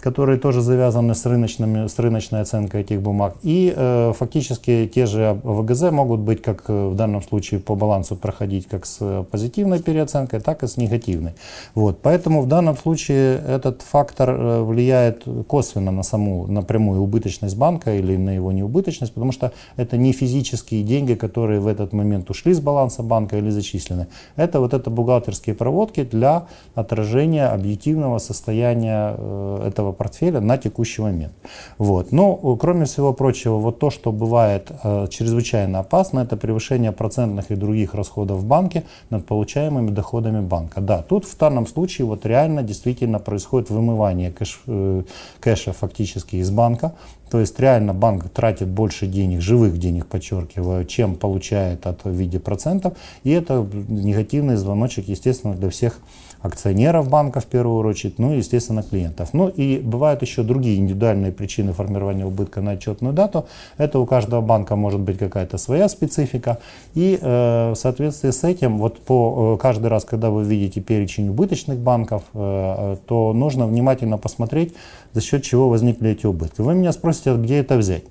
которые 0.06 0.38
тоже 0.38 0.62
завязаны 0.62 1.16
с, 1.16 1.26
рыночными, 1.26 1.88
с 1.88 1.98
рыночной 1.98 2.42
оценкой 2.42 2.82
этих 2.82 3.02
бумаг. 3.02 3.38
И 3.42 3.74
э, 3.76 4.14
фактически 4.16 4.88
те 4.94 5.08
же 5.08 5.40
ВГЗ 5.44 5.90
могут 5.92 6.20
быть, 6.20 6.44
как 6.44 6.66
э, 6.68 6.90
в 6.90 6.96
данном 6.96 7.24
случае 7.24 7.60
по 7.60 7.74
балансу 7.74 8.16
проходить 8.16 8.68
как 8.68 8.86
с 8.86 9.26
позитивной 9.32 9.82
переоценкой, 9.82 10.42
так 10.42 10.62
и 10.62 10.68
с 10.68 10.78
негативной. 10.78 11.32
Вот. 11.74 12.02
Поэтому 12.04 12.44
в 12.44 12.48
данном 12.48 12.78
случае 12.78 13.42
этот 13.48 13.82
фактор 13.82 14.30
э, 14.30 14.62
влияет 14.62 15.24
косвенно 15.48 15.92
на 15.92 16.04
саму 16.04 16.46
напрямую 16.46 17.02
убыточность 17.02 17.58
банка 17.58 17.96
или 17.96 18.16
на 18.16 18.36
его 18.36 18.52
неубыточность, 18.52 19.14
потому 19.14 19.32
что 19.32 19.54
это 19.76 19.98
не 19.98 20.14
физические 20.14 20.84
деньги, 20.84 21.16
которые 21.16 21.60
в 21.60 21.66
этот 21.66 21.94
момент 21.94 22.30
ушли 22.30 22.54
с 22.54 22.60
баланса 22.60 23.02
банка 23.02 23.38
или 23.38 23.50
зачислены. 23.50 24.06
Это 24.36 24.60
вот 24.60 24.76
это 24.76 24.92
бухгалтерские 24.92 25.56
проводки 25.56 26.04
для 26.04 26.46
отражения 26.76 27.48
объективного 27.48 28.20
состояния 28.20 29.16
э, 29.18 29.68
этого 29.70 29.95
портфеля 29.96 30.42
на 30.42 30.58
текущий 30.58 31.02
момент. 31.02 31.34
Вот. 31.78 32.12
Но, 32.12 32.40
э, 32.44 32.58
кроме 32.60 32.86
всего 32.86 33.14
прочего, 33.14 33.58
вот 33.58 33.80
то, 33.80 33.90
что 33.90 34.12
бывает 34.12 34.72
э, 34.84 35.08
чрезвычайно 35.10 35.80
опасно, 35.80 36.20
это 36.20 36.38
превышение 36.38 36.92
процентных 36.92 37.52
и 37.52 37.56
других 37.56 37.96
расходов 37.96 38.38
в 38.38 38.46
банке 38.46 38.84
над 39.10 39.26
получаемыми 39.26 39.90
доходами 39.92 40.42
банка. 40.42 40.82
Да, 40.82 41.02
тут 41.02 41.26
в 41.26 41.38
данном 41.38 41.68
случае 41.68 42.06
вот 42.06 42.26
реально 42.26 42.64
действительно 42.64 43.20
происходит 43.20 43.70
вымывание 43.70 44.32
кэш, 44.32 44.62
э, 44.68 45.04
кэша 45.40 45.74
фактически 45.74 46.38
из 46.38 46.52
банка. 46.52 46.94
То 47.30 47.40
есть 47.40 47.60
реально 47.60 47.94
банк 47.94 48.30
тратит 48.30 48.68
больше 48.68 49.08
денег, 49.08 49.42
живых 49.42 49.78
денег, 49.78 50.06
подчеркиваю, 50.06 50.86
чем 50.86 51.16
получает 51.16 51.88
от 51.88 52.04
в 52.04 52.10
виде 52.10 52.40
процентов. 52.40 52.94
И 53.24 53.32
это 53.32 53.66
негативный 53.88 54.56
звоночек, 54.56 55.08
естественно, 55.08 55.56
для 55.56 55.70
всех 55.70 56.00
акционеров 56.46 57.10
банка 57.10 57.40
в 57.40 57.46
первую 57.46 57.86
очередь, 57.86 58.20
ну 58.20 58.34
и, 58.34 58.38
естественно, 58.38 58.84
клиентов. 58.84 59.30
Ну 59.34 59.48
и 59.48 59.80
бывают 59.80 60.22
еще 60.22 60.44
другие 60.44 60.78
индивидуальные 60.78 61.32
причины 61.32 61.74
формирования 61.74 62.26
убытка 62.26 62.62
на 62.62 62.72
отчетную 62.72 63.14
дату. 63.14 63.48
Это 63.78 64.00
у 64.00 64.06
каждого 64.06 64.42
банка 64.42 64.76
может 64.76 65.00
быть 65.00 65.18
какая-то 65.18 65.58
своя 65.58 65.90
специфика. 65.90 66.60
И 66.94 67.18
э, 67.20 67.72
в 67.72 67.76
соответствии 67.76 68.30
с 68.30 68.44
этим, 68.44 68.78
вот 68.78 69.00
по 69.00 69.56
э, 69.56 69.62
каждый 69.62 69.88
раз, 69.88 70.06
когда 70.06 70.30
вы 70.30 70.44
видите 70.44 70.82
перечень 70.82 71.30
убыточных 71.30 71.80
банков, 71.80 72.24
э, 72.34 72.98
то 73.06 73.34
нужно 73.34 73.68
внимательно 73.68 74.18
посмотреть, 74.18 74.76
за 75.14 75.22
счет 75.22 75.44
чего 75.44 75.70
возникли 75.70 76.12
эти 76.12 76.26
убытки. 76.26 76.62
Вы 76.62 76.76
меня 76.76 76.92
спросите, 76.92 77.15
а 77.26 77.36
где 77.36 77.58
это 77.58 77.78
взять? 77.78 78.04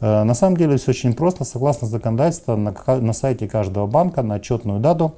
На 0.00 0.34
самом 0.34 0.58
деле 0.58 0.76
все 0.76 0.90
очень 0.90 1.14
просто. 1.14 1.44
Согласно 1.44 1.88
законодательству, 1.88 2.56
на, 2.56 2.74
на 3.00 3.12
сайте 3.14 3.48
каждого 3.48 3.86
банка 3.86 4.22
на 4.22 4.34
отчетную 4.34 4.78
дату 4.78 5.14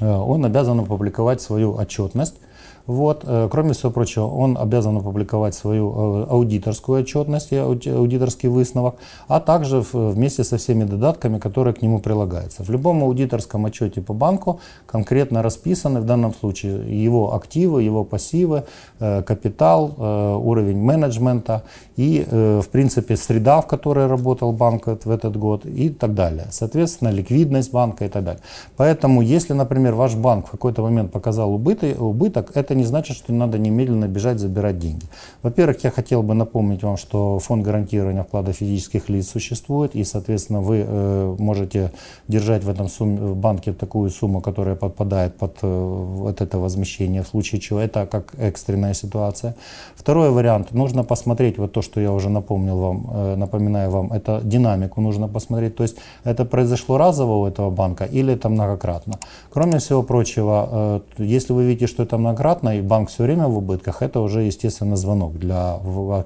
Э, 0.00 0.16
он 0.16 0.44
обязан 0.44 0.80
опубликовать 0.80 1.40
свою 1.40 1.74
отчетность 1.74 2.36
вот. 2.86 3.24
Э, 3.26 3.48
кроме 3.50 3.72
всего 3.72 3.90
прочего, 3.90 4.26
он 4.26 4.58
обязан 4.58 4.96
опубликовать 4.96 5.54
свою 5.54 5.90
э, 5.90 6.26
аудиторскую 6.30 7.02
отчетность, 7.02 7.52
аудиторский 7.52 8.48
высновок, 8.48 8.96
а 9.28 9.40
также 9.40 9.80
вместе 9.92 10.44
со 10.44 10.56
всеми 10.56 10.84
додатками, 10.84 11.38
которые 11.38 11.74
к 11.74 11.82
нему 11.82 11.98
прилагаются. 12.00 12.62
В 12.62 12.70
любом 12.70 13.02
аудиторском 13.02 13.64
отчете 13.66 14.00
по 14.02 14.12
банку 14.12 14.60
конкретно 14.86 15.42
расписаны 15.42 16.00
в 16.00 16.04
данном 16.04 16.34
случае 16.34 17.04
его 17.04 17.34
активы, 17.34 17.82
его 17.82 18.04
пассивы, 18.04 18.64
э, 19.00 19.22
капитал, 19.22 19.94
уровень 19.98 20.78
менеджмента 20.78 21.62
и, 21.96 22.26
в 22.30 22.68
принципе, 22.70 23.16
среда, 23.16 23.60
в 23.60 23.66
которой 23.66 24.06
работал 24.06 24.52
банк 24.52 24.86
в 24.86 25.10
этот 25.10 25.36
год 25.36 25.66
и 25.66 25.88
так 25.88 26.14
далее. 26.14 26.46
Соответственно, 26.50 27.10
ликвидность 27.10 27.72
банка 27.72 28.04
и 28.04 28.08
так 28.08 28.24
далее. 28.24 28.42
Поэтому, 28.76 29.22
если, 29.22 29.52
например, 29.52 29.94
ваш 29.94 30.14
банк 30.14 30.48
в 30.48 30.50
какой-то 30.50 30.82
момент 30.82 31.12
показал 31.12 31.54
убыток 31.54 32.53
это 32.56 32.74
не 32.74 32.84
значит, 32.84 33.16
что 33.16 33.32
надо 33.32 33.58
немедленно 33.58 34.08
бежать 34.08 34.38
забирать 34.38 34.78
деньги. 34.78 35.06
Во-первых, 35.42 35.84
я 35.84 35.90
хотел 35.90 36.22
бы 36.22 36.34
напомнить 36.34 36.82
вам, 36.82 36.96
что 36.96 37.38
фонд 37.38 37.64
гарантирования 37.64 38.22
вклада 38.22 38.52
физических 38.52 39.08
лиц 39.08 39.28
существует, 39.30 39.96
и, 39.96 40.04
соответственно, 40.04 40.60
вы 40.60 40.84
э, 40.86 41.36
можете 41.38 41.90
держать 42.28 42.64
в 42.64 42.68
этом 42.68 42.88
сумме, 42.88 43.16
в 43.16 43.36
банке 43.36 43.72
такую 43.72 44.10
сумму, 44.10 44.40
которая 44.40 44.76
подпадает 44.76 45.36
под 45.36 45.58
э, 45.62 45.66
вот 45.66 46.40
это 46.40 46.58
возмещение, 46.58 47.22
в 47.22 47.26
случае 47.26 47.60
чего 47.60 47.80
это 47.80 48.06
как 48.06 48.34
экстренная 48.38 48.94
ситуация. 48.94 49.54
Второй 49.96 50.30
вариант, 50.30 50.72
нужно 50.72 51.04
посмотреть, 51.04 51.58
вот 51.58 51.72
то, 51.72 51.82
что 51.82 52.00
я 52.00 52.12
уже 52.12 52.28
напомнил 52.28 52.78
вам, 52.78 53.10
э, 53.12 53.36
напоминаю 53.36 53.90
вам, 53.90 54.12
это 54.12 54.40
динамику 54.44 55.00
нужно 55.00 55.28
посмотреть, 55.28 55.76
то 55.76 55.82
есть 55.82 55.96
это 56.24 56.44
произошло 56.44 56.98
разово 56.98 57.36
у 57.36 57.46
этого 57.46 57.70
банка 57.70 58.04
или 58.04 58.32
это 58.32 58.48
многократно. 58.48 59.18
Кроме 59.50 59.78
всего 59.78 60.02
прочего, 60.02 60.68
э, 61.18 61.24
если 61.24 61.54
вы 61.54 61.64
видите, 61.64 61.86
что 61.86 62.02
это 62.02 62.18
многократно 62.18 62.43
и 62.52 62.80
банк 62.80 63.08
все 63.08 63.24
время 63.24 63.46
в 63.46 63.56
убытках, 63.56 64.02
это 64.02 64.20
уже, 64.20 64.42
естественно, 64.42 64.96
звонок 64.96 65.38
для, 65.38 65.78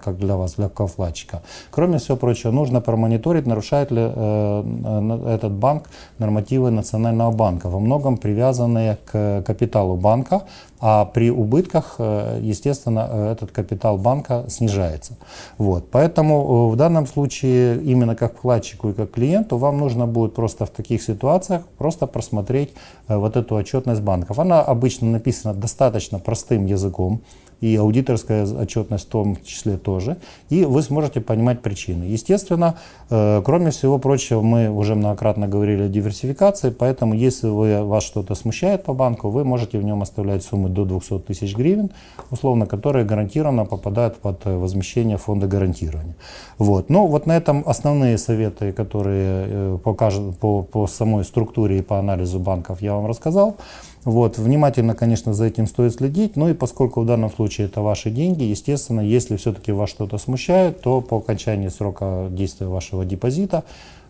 как 0.02 0.18
для 0.18 0.36
вас, 0.36 0.54
для 0.54 0.68
вкладчика. 0.68 1.42
Кроме 1.70 1.98
всего 1.98 2.16
прочего, 2.16 2.50
нужно 2.50 2.80
промониторить, 2.80 3.46
нарушает 3.46 3.90
ли 3.90 4.02
э, 4.04 5.34
этот 5.34 5.52
банк 5.52 5.88
нормативы 6.18 6.70
Национального 6.70 7.30
банка, 7.30 7.68
во 7.68 7.78
многом 7.78 8.16
привязанные 8.16 8.98
к 9.10 9.42
капиталу 9.46 9.96
банка, 9.96 10.42
а 10.80 11.04
при 11.04 11.30
убытках, 11.30 11.96
э, 11.98 12.40
естественно, 12.42 13.08
э, 13.10 13.32
этот 13.32 13.50
капитал 13.50 13.98
банка 13.98 14.44
снижается. 14.48 15.16
Вот. 15.58 15.90
Поэтому 15.90 16.68
э, 16.70 16.72
в 16.72 16.76
данном 16.76 17.06
случае 17.06 17.82
именно 17.82 18.14
как 18.14 18.36
вкладчику 18.36 18.90
и 18.90 18.92
как 18.92 19.10
клиенту 19.10 19.56
вам 19.58 19.78
нужно 19.78 20.06
будет 20.06 20.34
просто 20.34 20.66
в 20.66 20.70
таких 20.70 21.02
ситуациях 21.02 21.62
просто 21.78 22.06
просмотреть 22.06 22.72
вот 23.08 23.36
эту 23.36 23.56
отчетность 23.56 24.02
банков. 24.02 24.38
Она 24.38 24.60
обычно 24.60 25.10
написана 25.10 25.54
достаточно 25.54 26.07
простым 26.18 26.64
языком 26.66 27.20
и 27.60 27.76
аудиторская 27.76 28.46
отчетность 28.46 29.06
в 29.06 29.08
том 29.08 29.36
числе 29.44 29.76
тоже, 29.76 30.16
и 30.48 30.64
вы 30.64 30.82
сможете 30.82 31.20
понимать 31.20 31.60
причины. 31.60 32.04
Естественно, 32.04 32.76
э, 33.10 33.42
кроме 33.44 33.70
всего 33.70 33.98
прочего, 33.98 34.42
мы 34.42 34.70
уже 34.70 34.94
многократно 34.94 35.48
говорили 35.48 35.82
о 35.84 35.88
диверсификации, 35.88 36.70
поэтому 36.70 37.14
если 37.14 37.48
вы, 37.48 37.82
вас 37.84 38.04
что-то 38.04 38.34
смущает 38.34 38.84
по 38.84 38.94
банку, 38.94 39.30
вы 39.30 39.44
можете 39.44 39.78
в 39.78 39.84
нем 39.84 40.02
оставлять 40.02 40.42
суммы 40.42 40.68
до 40.68 40.84
200 40.84 41.20
тысяч 41.20 41.56
гривен, 41.56 41.90
условно, 42.30 42.66
которые 42.66 43.04
гарантированно 43.04 43.64
попадают 43.64 44.16
под 44.16 44.46
э, 44.46 44.56
возмещение 44.56 45.16
фонда 45.16 45.46
гарантирования. 45.46 46.14
Вот. 46.58 46.90
Ну 46.90 47.06
вот 47.06 47.26
на 47.26 47.36
этом 47.36 47.62
основные 47.66 48.18
советы, 48.18 48.72
которые 48.72 49.46
э, 49.48 49.78
покажут 49.82 50.38
по, 50.38 50.62
по 50.62 50.86
самой 50.86 51.24
структуре 51.24 51.78
и 51.78 51.82
по 51.82 51.98
анализу 51.98 52.38
банков 52.38 52.82
я 52.82 52.94
вам 52.94 53.06
рассказал. 53.06 53.56
Вот, 54.04 54.38
внимательно, 54.38 54.94
конечно, 54.94 55.34
за 55.34 55.46
этим 55.46 55.66
стоит 55.66 55.94
следить, 55.94 56.36
но 56.36 56.48
и 56.48 56.54
поскольку 56.54 57.02
в 57.02 57.06
данном 57.06 57.30
случае 57.30 57.47
это 57.56 57.80
ваши 57.80 58.10
деньги, 58.10 58.44
естественно, 58.44 59.00
если 59.00 59.36
все-таки 59.36 59.72
вас 59.72 59.90
что-то 59.90 60.18
смущает, 60.18 60.80
то 60.80 61.00
по 61.00 61.18
окончании 61.18 61.68
срока 61.68 62.28
действия 62.30 62.66
вашего 62.66 63.04
депозита 63.04 63.64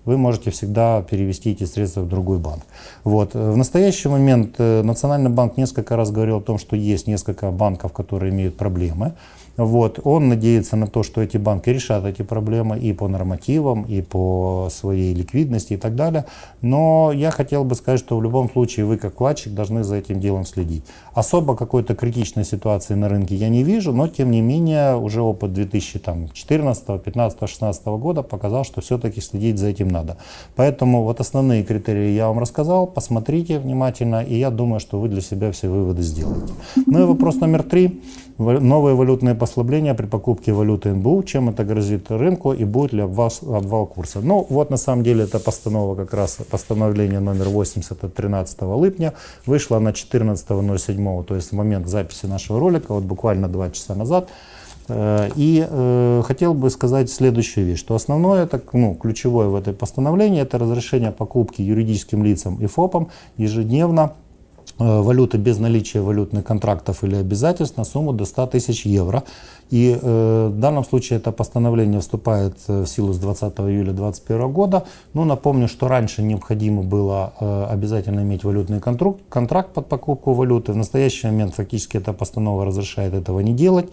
вы 0.04 0.16
можете 0.16 0.50
всегда 0.50 1.02
перевести 1.02 1.50
эти 1.50 1.64
средства 1.64 2.00
в 2.00 2.08
другой 2.08 2.38
банк. 2.38 2.62
Вот. 3.04 3.34
В 3.34 3.56
настоящий 3.56 4.08
момент 4.08 4.54
э, 4.58 4.82
Национальный 4.82 5.30
банк 5.30 5.56
несколько 5.56 5.96
раз 5.96 6.10
говорил 6.10 6.38
о 6.38 6.40
том, 6.40 6.58
что 6.58 6.76
есть 6.76 7.06
несколько 7.06 7.50
банков, 7.50 7.92
которые 7.92 8.32
имеют 8.32 8.56
проблемы. 8.56 9.12
Вот. 9.58 9.98
Он 10.04 10.28
надеется 10.28 10.76
на 10.76 10.86
то, 10.86 11.02
что 11.02 11.20
эти 11.20 11.36
банки 11.36 11.68
решат 11.68 12.04
эти 12.04 12.22
проблемы 12.22 12.78
и 12.78 12.92
по 12.92 13.08
нормативам, 13.08 13.82
и 13.82 14.00
по 14.02 14.68
своей 14.70 15.12
ликвидности 15.12 15.74
и 15.74 15.76
так 15.76 15.96
далее. 15.96 16.24
Но 16.62 17.10
я 17.12 17.30
хотел 17.32 17.64
бы 17.64 17.74
сказать, 17.74 18.00
что 18.00 18.16
в 18.16 18.22
любом 18.22 18.50
случае 18.50 18.86
вы 18.86 18.96
как 18.96 19.14
вкладчик 19.14 19.52
должны 19.52 19.82
за 19.82 19.96
этим 19.96 20.20
делом 20.20 20.46
следить. 20.46 20.84
Особо 21.12 21.56
какой-то 21.56 21.96
критичной 21.96 22.44
ситуации 22.44 22.94
на 22.94 23.08
рынке 23.08 23.34
я 23.34 23.48
не 23.48 23.64
вижу, 23.64 23.92
но 23.92 24.06
тем 24.06 24.30
не 24.30 24.40
менее 24.40 24.96
уже 24.96 25.22
опыт 25.22 25.52
2014, 25.52 26.86
2015, 26.86 27.38
2016 27.38 27.86
года 27.86 28.22
показал, 28.22 28.64
что 28.64 28.80
все-таки 28.80 29.20
следить 29.20 29.58
за 29.58 29.66
этим 29.66 29.88
надо. 29.88 30.18
Поэтому 30.54 31.02
вот 31.02 31.18
основные 31.18 31.64
критерии 31.64 32.10
я 32.10 32.28
вам 32.28 32.38
рассказал, 32.38 32.86
посмотрите 32.86 33.58
внимательно, 33.58 34.22
и 34.22 34.38
я 34.38 34.50
думаю, 34.50 34.78
что 34.78 35.00
вы 35.00 35.08
для 35.08 35.20
себя 35.20 35.50
все 35.50 35.68
выводы 35.68 36.02
сделаете. 36.02 36.52
Ну 36.86 37.02
и 37.02 37.04
вопрос 37.04 37.40
номер 37.40 37.64
три. 37.64 38.00
Новые 38.38 38.94
валютные 38.94 39.34
послабления 39.34 39.94
при 39.94 40.06
покупке 40.06 40.52
валюты 40.52 40.92
НБУ, 40.92 41.24
чем 41.24 41.48
это 41.48 41.64
грозит 41.64 42.08
рынку 42.08 42.52
и 42.52 42.64
будет 42.64 42.92
ли 42.92 43.02
обвал, 43.02 43.32
обвал 43.42 43.86
курса. 43.86 44.20
Ну 44.22 44.46
вот 44.48 44.70
на 44.70 44.76
самом 44.76 45.02
деле 45.02 45.24
это 45.24 45.40
постанова 45.40 45.96
как 45.96 46.14
раз, 46.14 46.38
постановление 46.48 47.18
номер 47.18 47.48
80 47.48 48.04
от 48.04 48.14
13 48.14 48.62
липня, 48.80 49.14
вышло 49.44 49.80
на 49.80 49.88
14.07, 49.88 51.24
то 51.24 51.34
есть 51.34 51.50
в 51.50 51.54
момент 51.54 51.88
записи 51.88 52.26
нашего 52.26 52.60
ролика, 52.60 52.94
вот 52.94 53.02
буквально 53.02 53.48
два 53.48 53.70
часа 53.70 53.96
назад. 53.96 54.28
Э, 54.88 55.30
и 55.34 55.66
э, 55.68 56.22
хотел 56.24 56.54
бы 56.54 56.70
сказать 56.70 57.10
следующую 57.10 57.66
вещь, 57.66 57.80
что 57.80 57.96
основное, 57.96 58.46
так, 58.46 58.72
ну, 58.72 58.94
ключевое 58.94 59.48
в 59.48 59.56
этой 59.56 59.74
постановлении, 59.74 60.40
это 60.40 60.58
разрешение 60.58 61.10
покупки 61.10 61.60
юридическим 61.60 62.22
лицам 62.22 62.56
и 62.62 62.66
ФОПам 62.66 63.08
ежедневно 63.36 64.12
валюты 64.78 65.38
без 65.38 65.58
наличия 65.58 66.00
валютных 66.00 66.44
контрактов 66.44 67.04
или 67.04 67.16
обязательств 67.16 67.76
на 67.76 67.84
сумму 67.84 68.12
до 68.12 68.24
100 68.24 68.46
тысяч 68.48 68.86
евро. 68.86 69.24
И 69.70 69.98
э, 70.00 70.48
в 70.50 70.58
данном 70.58 70.84
случае 70.84 71.18
это 71.18 71.30
постановление 71.30 72.00
вступает 72.00 72.56
э, 72.68 72.82
в 72.82 72.86
силу 72.86 73.12
с 73.12 73.18
20 73.18 73.58
июля 73.60 73.92
2021 73.92 74.52
года. 74.52 74.84
Ну, 75.14 75.24
напомню, 75.24 75.68
что 75.68 75.88
раньше 75.88 76.22
необходимо 76.22 76.82
было 76.82 77.32
э, 77.38 77.66
обязательно 77.70 78.20
иметь 78.20 78.44
валютный 78.44 78.80
контракт, 78.80 79.20
контракт 79.28 79.72
под 79.74 79.86
покупку 79.86 80.32
валюты. 80.32 80.72
В 80.72 80.76
настоящий 80.76 81.26
момент 81.26 81.54
фактически 81.54 81.98
эта 81.98 82.12
постанова 82.12 82.64
разрешает 82.64 83.14
этого 83.14 83.40
не 83.40 83.52
делать. 83.52 83.88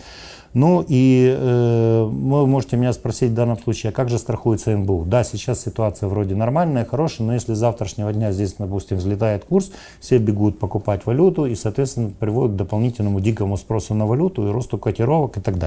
Ну 0.56 0.86
и 0.88 1.36
э, 1.38 2.04
вы 2.10 2.48
можете 2.48 2.78
меня 2.78 2.94
спросить 2.94 3.32
в 3.32 3.34
данном 3.34 3.60
случае, 3.60 3.90
а 3.90 3.94
как 3.94 4.08
же 4.08 4.18
страхуется 4.18 4.72
НБУ? 4.72 5.04
Да, 5.06 5.26
сейчас 5.26 5.62
ситуация 5.62 6.08
вроде 6.08 6.34
нормальная, 6.34 6.86
хорошая, 6.86 7.28
но 7.28 7.34
если 7.34 7.54
с 7.54 7.58
завтрашнего 7.58 8.14
дня 8.14 8.32
здесь, 8.32 8.56
допустим, 8.58 8.96
взлетает 8.96 9.44
курс, 9.44 9.72
все 10.00 10.18
бегут 10.18 10.58
покупать 10.58 11.06
валюту 11.06 11.46
и, 11.46 11.56
соответственно, 11.56 12.14
приводит 12.18 12.54
к 12.54 12.56
дополнительному 12.56 13.20
дикому 13.20 13.58
спросу 13.58 13.96
на 13.96 14.06
валюту 14.06 14.48
и 14.48 14.52
росту 14.52 14.78
котировок 14.78 15.36
и 15.38 15.42
так 15.42 15.58
далее. 15.58 15.65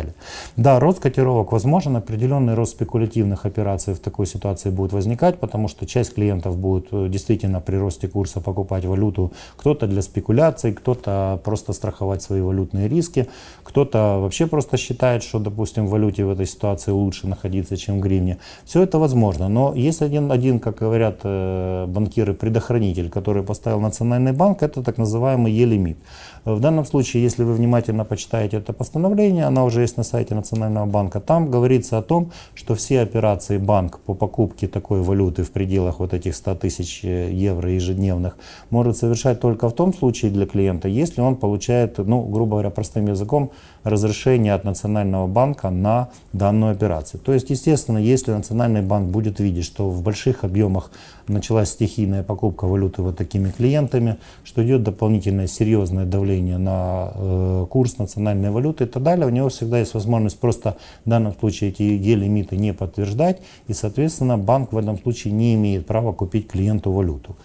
Да, 0.57 0.81
рост 0.81 1.01
котировок 1.01 1.53
возможен, 1.53 1.97
определенный 1.97 2.55
рост 2.55 2.73
спекулятивных 2.73 3.47
операций 3.47 3.95
в 3.95 3.99
такой 3.99 4.27
ситуации 4.27 4.71
будет 4.71 4.93
возникать, 4.93 5.39
потому 5.41 5.69
что 5.69 5.87
часть 5.87 6.15
клиентов 6.15 6.57
будет 6.57 6.89
э, 6.93 7.09
действительно 7.09 7.61
при 7.61 7.77
росте 7.77 8.09
курса 8.09 8.41
покупать 8.41 8.85
валюту, 8.85 9.33
кто-то 9.57 9.87
для 9.87 10.03
спекуляций, 10.03 10.73
кто-то 10.73 11.41
просто 11.45 11.73
страховать 11.73 12.23
свои 12.23 12.41
валютные 12.41 12.89
риски, 12.89 13.29
кто-то 13.69 14.19
вообще 14.21 14.47
просто 14.47 14.79
считает, 14.79 15.23
что, 15.23 15.39
допустим, 15.39 15.87
в 15.87 15.91
валюте 15.91 16.25
в 16.25 16.31
этой 16.31 16.47
ситуации 16.47 16.91
лучше 16.91 17.27
находиться, 17.27 17.77
чем 17.77 17.99
в 17.99 18.01
гривне. 18.01 18.39
Все 18.65 18.83
это 18.83 18.99
возможно. 18.99 19.49
Но 19.49 19.75
есть 19.75 20.01
один, 20.01 20.33
один 20.33 20.59
как 20.59 20.79
говорят 20.79 21.21
э, 21.25 21.87
банкиры, 21.87 22.33
предохранитель, 22.33 23.11
который 23.11 23.43
поставил 23.43 23.81
Национальный 23.81 24.33
банк, 24.33 24.63
это 24.63 24.83
так 24.83 24.97
называемый 24.97 25.53
Е-лимит. 25.53 25.99
В 26.47 26.61
данном 26.61 26.87
случае, 26.87 27.23
если 27.23 27.45
вы 27.45 27.53
внимательно 27.53 28.07
почитаете 28.07 28.57
это 28.57 28.73
постановление, 28.73 29.45
оно 29.45 29.67
уже 29.67 29.83
есть 29.83 29.99
на 29.99 30.03
сайте 30.03 30.35
Национального 30.35 30.87
банка, 30.87 31.21
там 31.21 31.51
говорится 31.51 31.99
о 31.99 32.03
том, 32.03 32.31
что 32.55 32.75
все 32.75 33.01
операции 33.01 33.59
банк 33.59 33.99
по 33.99 34.15
покупке 34.15 34.67
такой 34.67 35.03
валюты 35.03 35.43
в 35.43 35.51
пределах 35.51 35.99
вот 35.99 36.15
этих 36.15 36.35
100 36.35 36.55
тысяч 36.55 37.01
э, 37.05 37.31
евро 37.33 37.71
ежедневных 37.71 38.39
может 38.71 38.97
совершать 38.97 39.41
только 39.41 39.69
в 39.69 39.75
том 39.75 39.93
случае 39.93 40.31
для 40.31 40.47
клиента, 40.47 40.89
если 40.89 41.21
он 41.21 41.37
получает, 41.37 41.99
ну, 41.99 42.23
грубо 42.23 42.53
говоря, 42.53 42.71
простым 42.71 43.09
языком, 43.09 43.51
разрешение 43.85 44.55
от 44.55 44.65
Национального 44.65 45.27
банка 45.27 45.71
на 45.71 46.09
данную 46.33 46.73
операцию. 46.73 47.21
То 47.21 47.33
есть, 47.33 47.51
естественно, 47.51 47.99
если 47.99 48.33
Национальный 48.33 48.83
банк 48.83 49.11
будет 49.11 49.41
видеть, 49.41 49.65
что 49.65 49.89
в 49.89 50.03
больших 50.03 50.45
объемах 50.45 50.91
началась 51.27 51.71
стихийная 51.71 52.23
покупка 52.23 52.67
валюты 52.67 53.03
вот 53.03 53.17
такими 53.17 53.51
клиентами, 53.51 54.17
что 54.45 54.65
идет 54.65 54.83
дополнительное 54.83 55.47
серьезное 55.47 56.05
давление 56.05 56.59
на 56.59 57.13
э, 57.15 57.67
курс 57.71 57.99
национальной 57.99 58.51
валюты 58.51 58.85
и 58.85 58.87
так 58.87 59.03
далее, 59.03 59.27
у 59.27 59.31
него 59.31 59.49
всегда 59.49 59.79
есть 59.79 59.95
возможность 59.95 60.39
просто 60.39 60.77
в 61.05 61.11
данном 61.11 61.35
случае 61.39 61.71
эти 61.71 61.83
Е-лимиты 61.83 62.57
не 62.57 62.73
подтверждать, 62.73 63.41
и, 63.67 63.73
соответственно, 63.73 64.39
банк 64.39 64.73
в 64.73 64.79
этом 64.79 64.99
случае 64.99 65.33
не 65.33 65.55
имеет 65.55 65.87
права 65.87 66.13
купить 66.13 66.49
клиенту 66.49 66.93
валюту. 66.93 67.37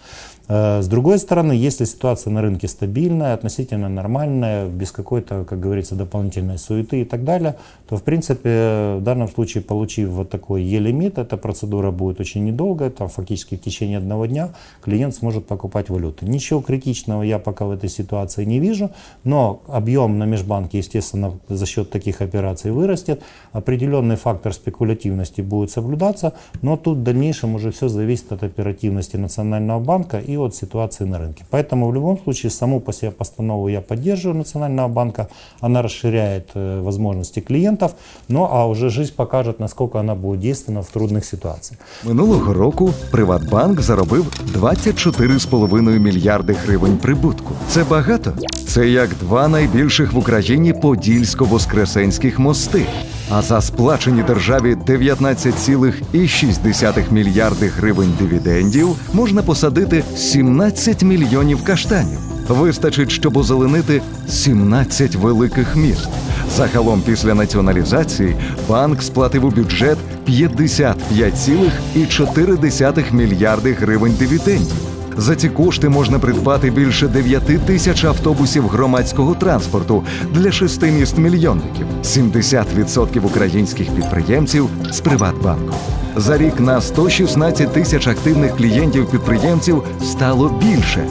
Э, 0.48 0.82
с 0.82 0.88
другой 0.88 1.18
стороны, 1.18 1.52
если 1.52 1.84
ситуация 1.84 2.30
на 2.30 2.42
рынке 2.42 2.68
стабильная, 2.68 3.34
относительно 3.34 3.88
нормальная, 3.88 4.66
без 4.66 4.90
какой-то, 4.90 5.44
как 5.44 5.60
говорится, 5.60 5.94
дополнительной 5.94 6.58
суеты 6.58 7.00
и 7.00 7.04
так 7.04 7.24
далее, 7.24 7.56
то, 7.88 7.96
в 7.96 8.02
принципе, 8.02 8.96
в 8.98 9.02
данном 9.02 9.28
случае, 9.28 9.62
получив 9.62 10.10
вот 10.10 10.30
такой 10.30 10.62
Е-лимит, 10.62 11.18
эта 11.18 11.36
процедура 11.36 11.90
будет 11.90 12.20
очень 12.20 12.44
недолгая, 12.44 12.90
там 12.90 13.08
фактически 13.08 13.56
в 13.56 13.62
течение 13.62 13.98
одного 13.98 14.26
дня 14.26 14.50
клиент 14.82 15.14
сможет 15.14 15.46
покупать 15.46 15.88
валюты. 15.88 16.26
Ничего 16.26 16.60
критичного 16.60 17.22
я 17.22 17.38
пока 17.38 17.64
в 17.64 17.70
этой 17.70 17.88
ситуации 17.88 18.44
не 18.44 18.60
вижу, 18.60 18.90
но 19.24 19.62
объем 19.66 20.18
на 20.18 20.24
межбанке, 20.24 20.78
естественно, 20.78 21.32
за 21.48 21.66
счет 21.66 21.90
таких 21.90 22.20
операций 22.20 22.70
вырастет, 22.70 23.22
определенный 23.52 24.16
фактор 24.16 24.52
спекулятивности 24.52 25.40
будет 25.40 25.70
соблюдаться, 25.70 26.34
но 26.60 26.76
тут 26.76 26.98
в 26.98 27.02
дальнейшем 27.02 27.54
уже 27.54 27.70
все 27.70 27.88
зависит 27.88 28.32
от 28.32 28.42
оперативности 28.42 29.16
Национального 29.16 29.80
банка 29.80 30.18
и 30.18 30.33
и 30.33 30.37
от 30.37 30.55
ситуации 30.55 31.05
на 31.05 31.19
рынке. 31.19 31.43
Поэтому 31.51 31.89
в 31.89 31.93
любом 31.93 32.17
случае 32.17 32.49
саму 32.49 32.79
по 32.79 32.93
себе 32.93 33.11
постанову 33.11 33.69
я 33.69 33.81
поддерживаю 33.81 34.37
Национального 34.37 34.87
банка. 34.87 35.27
Она 35.61 35.81
расширяет 35.81 36.49
э, 36.55 36.81
возможности 36.81 37.39
клиентов, 37.39 37.91
ну 38.27 38.47
а 38.51 38.65
уже 38.65 38.89
жизнь 38.89 39.13
покажет, 39.15 39.59
насколько 39.59 39.99
она 39.99 40.15
будет 40.15 40.39
действенна 40.39 40.81
в 40.81 40.89
трудных 40.89 41.25
ситуациях. 41.25 41.79
Минулого 42.03 42.53
року 42.53 42.93
Приватбанк 43.11 43.81
заробив 43.81 44.25
24,5 44.55 45.99
мільярди 45.99 46.53
гривень 46.53 46.97
прибутку. 46.97 47.53
Це 47.67 47.83
багато. 47.83 48.33
Це 48.67 48.89
як 48.89 49.09
два 49.19 49.47
найбільших 49.47 50.13
в 50.13 50.17
Україні 50.17 50.73
подільсько-воскресенських 50.73 52.39
мости. 52.39 52.85
А 53.30 53.42
за 53.42 53.60
сплачені 53.60 54.22
державі 54.22 54.76
19,6 54.86 57.12
мільярди 57.12 57.66
гривень 57.66 58.12
дивідендів 58.18 58.88
можна 59.12 59.42
посадити 59.42 60.04
17 60.16 61.02
мільйонів 61.02 61.64
каштанів. 61.64 62.18
Вистачить, 62.48 63.10
щоб 63.10 63.36
озеленити 63.36 64.02
17 64.28 65.14
великих 65.14 65.76
міст. 65.76 66.08
Загалом 66.56 67.02
після 67.06 67.34
націоналізації 67.34 68.36
банк 68.68 69.02
сплатив 69.02 69.44
у 69.44 69.50
бюджет 69.50 69.98
55,4 70.28 73.14
мільярди 73.14 73.72
гривень 73.72 74.14
дивідендів. 74.18 74.93
За 75.16 75.36
ці 75.36 75.48
кошти 75.48 75.88
можна 75.88 76.18
придбати 76.18 76.70
більше 76.70 77.08
9 77.08 77.66
тисяч 77.66 78.04
автобусів 78.04 78.68
громадського 78.68 79.34
транспорту 79.34 80.04
для 80.30 80.52
шести 80.52 80.90
міст 80.90 81.18
мільйонників, 81.18 81.86
70% 82.04 83.26
українських 83.26 83.90
підприємців 83.90 84.68
з 84.90 85.00
Приватбанку. 85.00 85.74
За 86.16 86.38
рік 86.38 86.60
на 86.60 86.80
116 86.80 87.72
тисяч 87.72 88.06
активних 88.06 88.56
клієнтів 88.56 89.10
підприємців 89.10 89.82
стало 90.02 90.48
більше. 90.48 91.06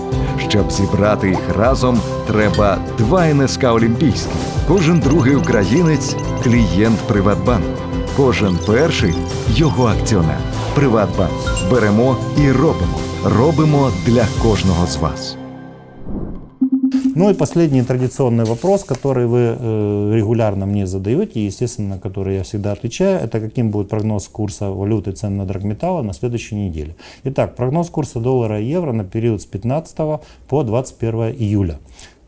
Щоб 0.50 0.72
зібрати 0.72 1.28
їх 1.30 1.40
разом, 1.58 2.00
треба 2.28 2.78
два 2.98 3.34
НСК 3.34 3.64
Олімпійські. 3.64 4.32
Кожен 4.68 5.00
другий 5.00 5.36
українець 5.36 6.16
клієнт 6.44 7.00
Приватбанку. 7.00 7.70
Кожен 8.18 8.60
перший 8.68 9.14
його 9.56 9.88
акціонер. 9.88 10.38
Приватбанк. 10.76 11.32
Беремо 11.72 12.18
і 12.38 12.52
робимо. 12.52 13.13
Робимо 13.26 13.92
для 14.06 14.26
кожного 14.42 14.88
з 14.88 14.98
вас. 14.98 15.38
Ну 17.16 17.30
и 17.30 17.34
последний 17.34 17.82
традиционный 17.84 18.44
вопрос, 18.44 18.84
который 18.84 19.28
вы 19.28 19.56
э, 19.60 20.16
регулярно 20.16 20.66
мне 20.66 20.88
задаете, 20.88 21.40
и, 21.40 21.46
естественно, 21.46 21.96
на 21.96 22.00
который 22.00 22.36
я 22.36 22.44
всегда 22.44 22.74
отвечаю, 22.74 23.20
это 23.20 23.40
каким 23.40 23.70
будет 23.70 23.90
прогноз 23.90 24.28
курса 24.28 24.70
валюты 24.70 25.12
и 25.12 25.14
цен 25.14 25.38
на 25.38 25.46
драгметаллы 25.46 26.04
на 26.04 26.14
следующей 26.14 26.56
неделе. 26.56 26.96
Итак, 27.24 27.56
прогноз 27.56 27.90
курса 27.90 28.20
доллара 28.20 28.60
и 28.60 28.66
евро 28.66 28.92
на 28.92 29.06
период 29.06 29.42
с 29.42 29.46
15 29.46 29.98
по 30.50 30.64
21 30.64 31.14
июля. 31.40 31.80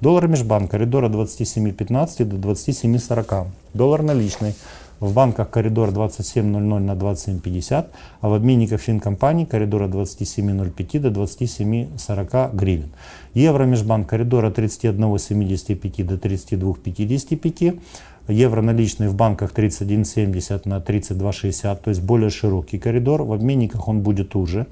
Доллар 0.02 0.28
межбанк 0.28 0.72
коридора 0.72 1.10
27.15 1.10 2.24
до 2.24 2.52
27.40. 2.52 3.48
Доллар 3.74 4.02
наличный 4.02 4.54
в 5.00 5.14
банках 5.14 5.50
коридор 5.50 5.90
27.00 5.90 6.80
на 6.80 6.92
27.50, 6.92 7.86
а 8.22 8.30
в 8.30 8.34
обменниках 8.34 8.82
финкомпаний 8.82 9.46
коридора 9.46 9.88
27.05 9.88 11.00
до 11.00 11.10
27.40 11.10 12.56
гривен. 12.56 12.92
Евро 13.34 13.66
межбанк 13.66 14.10
коридора 14.10 14.50
31.75 14.50 16.04
до 16.04 16.16
32.55. 16.16 17.80
Евро 18.28 18.62
наличные 18.62 19.10
в 19.10 19.16
банках 19.16 19.54
31.70 19.54 20.62
на 20.66 20.80
32.60, 20.80 21.78
то 21.84 21.90
есть 21.90 22.02
более 22.02 22.32
широкий 22.32 22.80
коридор. 22.80 23.22
В 23.22 23.34
обменниках 23.34 23.88
он 23.88 24.02
будет 24.02 24.36
уже 24.36 24.66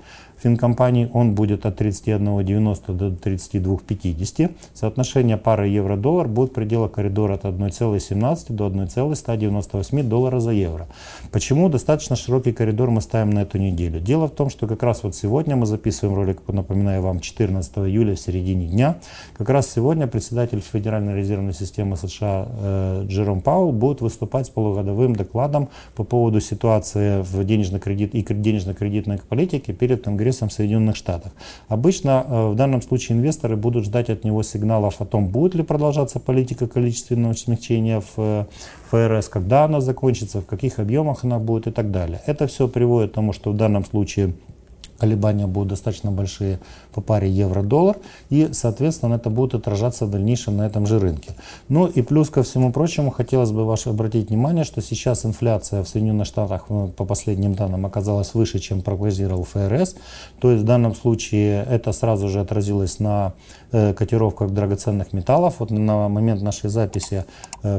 финкомпаний, 0.43 1.09
он 1.13 1.35
будет 1.35 1.65
от 1.65 1.79
31,90 1.81 2.93
до 2.93 3.07
32,50. 3.07 4.51
Соотношение 4.73 5.37
пары 5.37 5.67
евро-доллар 5.67 6.27
будет 6.27 6.51
в 6.51 6.53
пределах 6.53 6.91
коридора 6.91 7.35
от 7.35 7.45
1,17 7.45 8.45
до 8.49 8.67
1,198 8.67 10.09
доллара 10.09 10.39
за 10.39 10.51
евро. 10.51 10.87
Почему 11.31 11.69
достаточно 11.69 12.15
широкий 12.15 12.51
коридор 12.51 12.89
мы 12.89 13.01
ставим 13.01 13.29
на 13.29 13.43
эту 13.43 13.57
неделю? 13.57 13.99
Дело 13.99 14.27
в 14.27 14.31
том, 14.31 14.49
что 14.49 14.67
как 14.67 14.83
раз 14.83 15.03
вот 15.03 15.15
сегодня 15.15 15.55
мы 15.55 15.65
записываем 15.65 16.15
ролик, 16.15 16.41
напоминаю 16.47 17.01
вам, 17.01 17.19
14 17.19 17.77
июля 17.77 18.15
в 18.15 18.19
середине 18.19 18.67
дня. 18.67 18.97
Как 19.37 19.49
раз 19.49 19.71
сегодня 19.71 20.07
председатель 20.07 20.59
Федеральной 20.59 21.15
резервной 21.15 21.53
системы 21.53 21.95
США 21.95 22.47
э, 22.49 23.05
Джером 23.07 23.41
Паул 23.41 23.71
будет 23.71 24.01
выступать 24.01 24.47
с 24.47 24.49
полугодовым 24.49 25.15
докладом 25.15 25.69
по 25.95 26.03
поводу 26.03 26.41
ситуации 26.41 27.21
в 27.21 27.43
денежно-кредит 27.43 28.13
и 28.13 28.23
денежно-кредитной 28.33 29.19
политике 29.29 29.73
перед 29.73 30.03
Конгрессом 30.03 30.32
Конгрессом 30.33 30.49
Соединенных 30.49 30.95
Штатов. 30.95 31.31
Обычно 31.67 32.25
э, 32.27 32.47
в 32.49 32.55
данном 32.55 32.81
случае 32.81 33.17
инвесторы 33.17 33.55
будут 33.55 33.85
ждать 33.85 34.09
от 34.09 34.23
него 34.23 34.43
сигналов 34.43 35.01
о 35.01 35.05
том, 35.05 35.27
будет 35.27 35.55
ли 35.55 35.63
продолжаться 35.63 36.19
политика 36.19 36.67
количественного 36.67 37.33
смягчения 37.33 38.01
в 38.01 38.13
э, 38.17 38.45
ФРС, 38.89 39.29
когда 39.29 39.65
она 39.65 39.81
закончится, 39.81 40.41
в 40.41 40.45
каких 40.45 40.79
объемах 40.79 41.23
она 41.23 41.39
будет 41.39 41.67
и 41.67 41.71
так 41.71 41.91
далее. 41.91 42.21
Это 42.25 42.47
все 42.47 42.67
приводит 42.67 43.11
к 43.11 43.15
тому, 43.15 43.33
что 43.33 43.51
в 43.51 43.57
данном 43.57 43.85
случае 43.85 44.33
колебания 44.97 45.47
будут 45.47 45.69
достаточно 45.69 46.11
большие 46.11 46.59
по 46.93 47.01
паре 47.01 47.29
евро-доллар, 47.29 47.97
и, 48.29 48.49
соответственно, 48.51 49.15
это 49.15 49.29
будет 49.29 49.55
отражаться 49.55 50.05
в 50.05 50.11
дальнейшем 50.11 50.57
на 50.57 50.65
этом 50.65 50.87
же 50.87 50.99
рынке. 50.99 51.31
Ну 51.69 51.87
и 51.87 52.01
плюс 52.01 52.29
ко 52.29 52.43
всему 52.43 52.71
прочему, 52.71 53.11
хотелось 53.11 53.51
бы 53.51 53.65
ваше 53.65 53.89
обратить 53.89 54.29
внимание, 54.29 54.63
что 54.63 54.81
сейчас 54.81 55.25
инфляция 55.25 55.83
в 55.83 55.89
Соединенных 55.89 56.27
Штатах 56.27 56.65
ну, 56.69 56.87
по 56.87 57.05
последним 57.05 57.55
данным 57.55 57.85
оказалась 57.85 58.33
выше, 58.33 58.59
чем 58.59 58.81
прогнозировал 58.81 59.43
ФРС, 59.43 59.95
то 60.39 60.51
есть 60.51 60.63
в 60.63 60.65
данном 60.65 60.95
случае 60.95 61.65
это 61.69 61.91
сразу 61.91 62.29
же 62.29 62.39
отразилось 62.39 62.99
на 62.99 63.33
э, 63.71 63.93
котировках 63.93 64.51
драгоценных 64.51 65.13
металлов. 65.13 65.55
Вот 65.59 65.71
на 65.71 66.07
момент 66.09 66.41
нашей 66.41 66.69
записи 66.69 67.25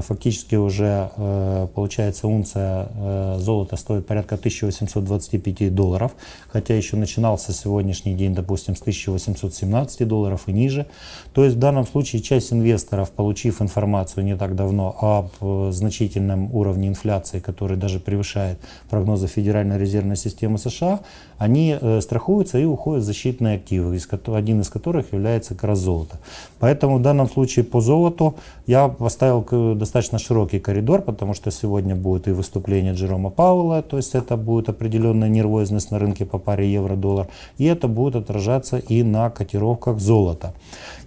фактически 0.01 0.55
уже 0.55 1.11
э, 1.17 1.69
получается 1.75 2.27
унция 2.27 2.89
э, 2.95 3.37
золота 3.39 3.77
стоит 3.77 4.07
порядка 4.07 4.37
1825 4.37 5.75
долларов, 5.75 6.13
хотя 6.49 6.75
еще 6.75 6.97
начинался 6.97 7.53
сегодняшний 7.53 8.15
день, 8.15 8.35
допустим, 8.35 8.77
с 8.77 8.81
1817 8.81 10.09
долларов 10.09 10.45
и 10.47 10.53
ниже. 10.53 10.87
То 11.35 11.45
есть 11.45 11.57
в 11.57 11.59
данном 11.59 11.87
случае 11.87 12.23
часть 12.23 12.53
инвесторов, 12.53 13.11
получив 13.11 13.61
информацию 13.61 14.25
не 14.25 14.37
так 14.37 14.57
давно 14.57 14.97
об 15.01 15.31
э, 15.41 15.73
значительном 15.73 16.55
уровне 16.55 16.89
инфляции, 16.89 17.41
который 17.41 17.77
даже 17.77 18.01
превышает 18.01 18.59
прогнозы 18.89 19.27
Федеральной 19.27 19.79
резервной 19.79 20.17
системы 20.17 20.59
США, 20.59 21.01
они 21.39 21.77
э, 21.79 22.01
страхуются 22.01 22.59
и 22.59 22.65
уходят 22.65 23.03
в 23.03 23.07
защитные 23.07 23.57
активы, 23.57 23.99
один 24.29 24.61
из 24.61 24.69
которых 24.69 25.13
является 25.13 25.55
как 25.55 25.65
раз 25.65 25.79
золото. 25.81 26.19
Поэтому 26.59 26.99
в 26.99 27.03
данном 27.03 27.29
случае 27.29 27.65
по 27.65 27.81
золоту 27.81 28.37
я 28.67 28.89
поставил 28.89 29.43
достаточно 29.79 30.19
широкий 30.19 30.61
коридор, 30.61 31.03
потому 31.03 31.35
что 31.35 31.51
сегодня 31.51 31.95
будет 31.97 32.29
и 32.29 32.31
выступление 32.31 32.95
Джерома 32.95 33.31
Пауэлла, 33.31 33.83
то 33.83 33.97
есть 33.97 34.15
это 34.15 34.37
будет 34.37 34.69
определенная 34.69 35.29
нервозность 35.29 35.91
на 35.91 35.99
рынке 35.99 36.25
по 36.25 36.39
паре 36.39 36.73
евро-доллар, 36.73 37.29
и 37.59 37.65
это 37.65 37.89
будет 37.89 38.17
отражаться 38.17 38.79
и 38.79 39.03
на 39.03 39.31
котировках 39.31 40.01
золота. 40.01 40.55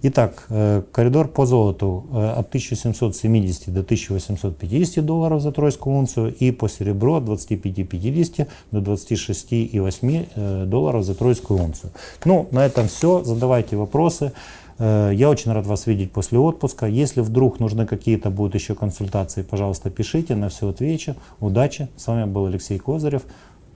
Итак, 0.02 0.46
э, 0.50 0.82
коридор 0.92 1.28
по 1.28 1.46
золоту 1.46 2.06
э, 2.12 2.30
от 2.30 2.48
1770 2.48 3.72
до 3.72 3.80
1850 3.80 5.04
долларов 5.04 5.42
за 5.42 5.52
тройскую 5.52 5.96
унцию 5.96 6.34
и 6.34 6.50
по 6.52 6.68
серебру 6.68 7.14
от 7.14 7.24
25,50 7.24 8.46
до 8.70 8.78
26,8 8.78 10.26
э, 10.34 10.64
долларов 10.66 11.04
за 11.04 11.14
тройскую 11.14 11.62
унцию. 11.62 11.90
Ну, 12.24 12.46
на 12.50 12.66
этом 12.66 12.88
все. 12.88 13.24
Задавайте 13.24 13.76
вопросы. 13.76 14.32
Я 14.78 15.28
очень 15.28 15.52
рад 15.52 15.66
вас 15.66 15.86
видеть 15.86 16.12
после 16.12 16.38
отпуска. 16.38 16.86
Если 16.86 17.20
вдруг 17.20 17.58
нужны 17.58 17.84
какие-то 17.84 18.30
будут 18.30 18.54
еще 18.54 18.74
консультации, 18.74 19.42
пожалуйста, 19.42 19.90
пишите, 19.90 20.36
на 20.36 20.48
все 20.48 20.68
отвечу. 20.68 21.16
Удачи. 21.40 21.88
С 21.96 22.06
вами 22.06 22.30
был 22.30 22.46
Алексей 22.46 22.78
Козырев. 22.78 23.24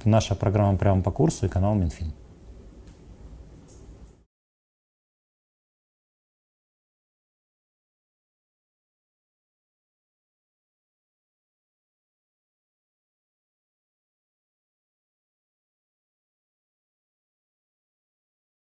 Наша 0.05 0.35
программа 0.35 0.79
«Прямо 0.79 1.03
по 1.03 1.11
курсу» 1.11 1.47
и 1.47 1.49
канал 1.49 1.75
Минфин. 1.75 2.13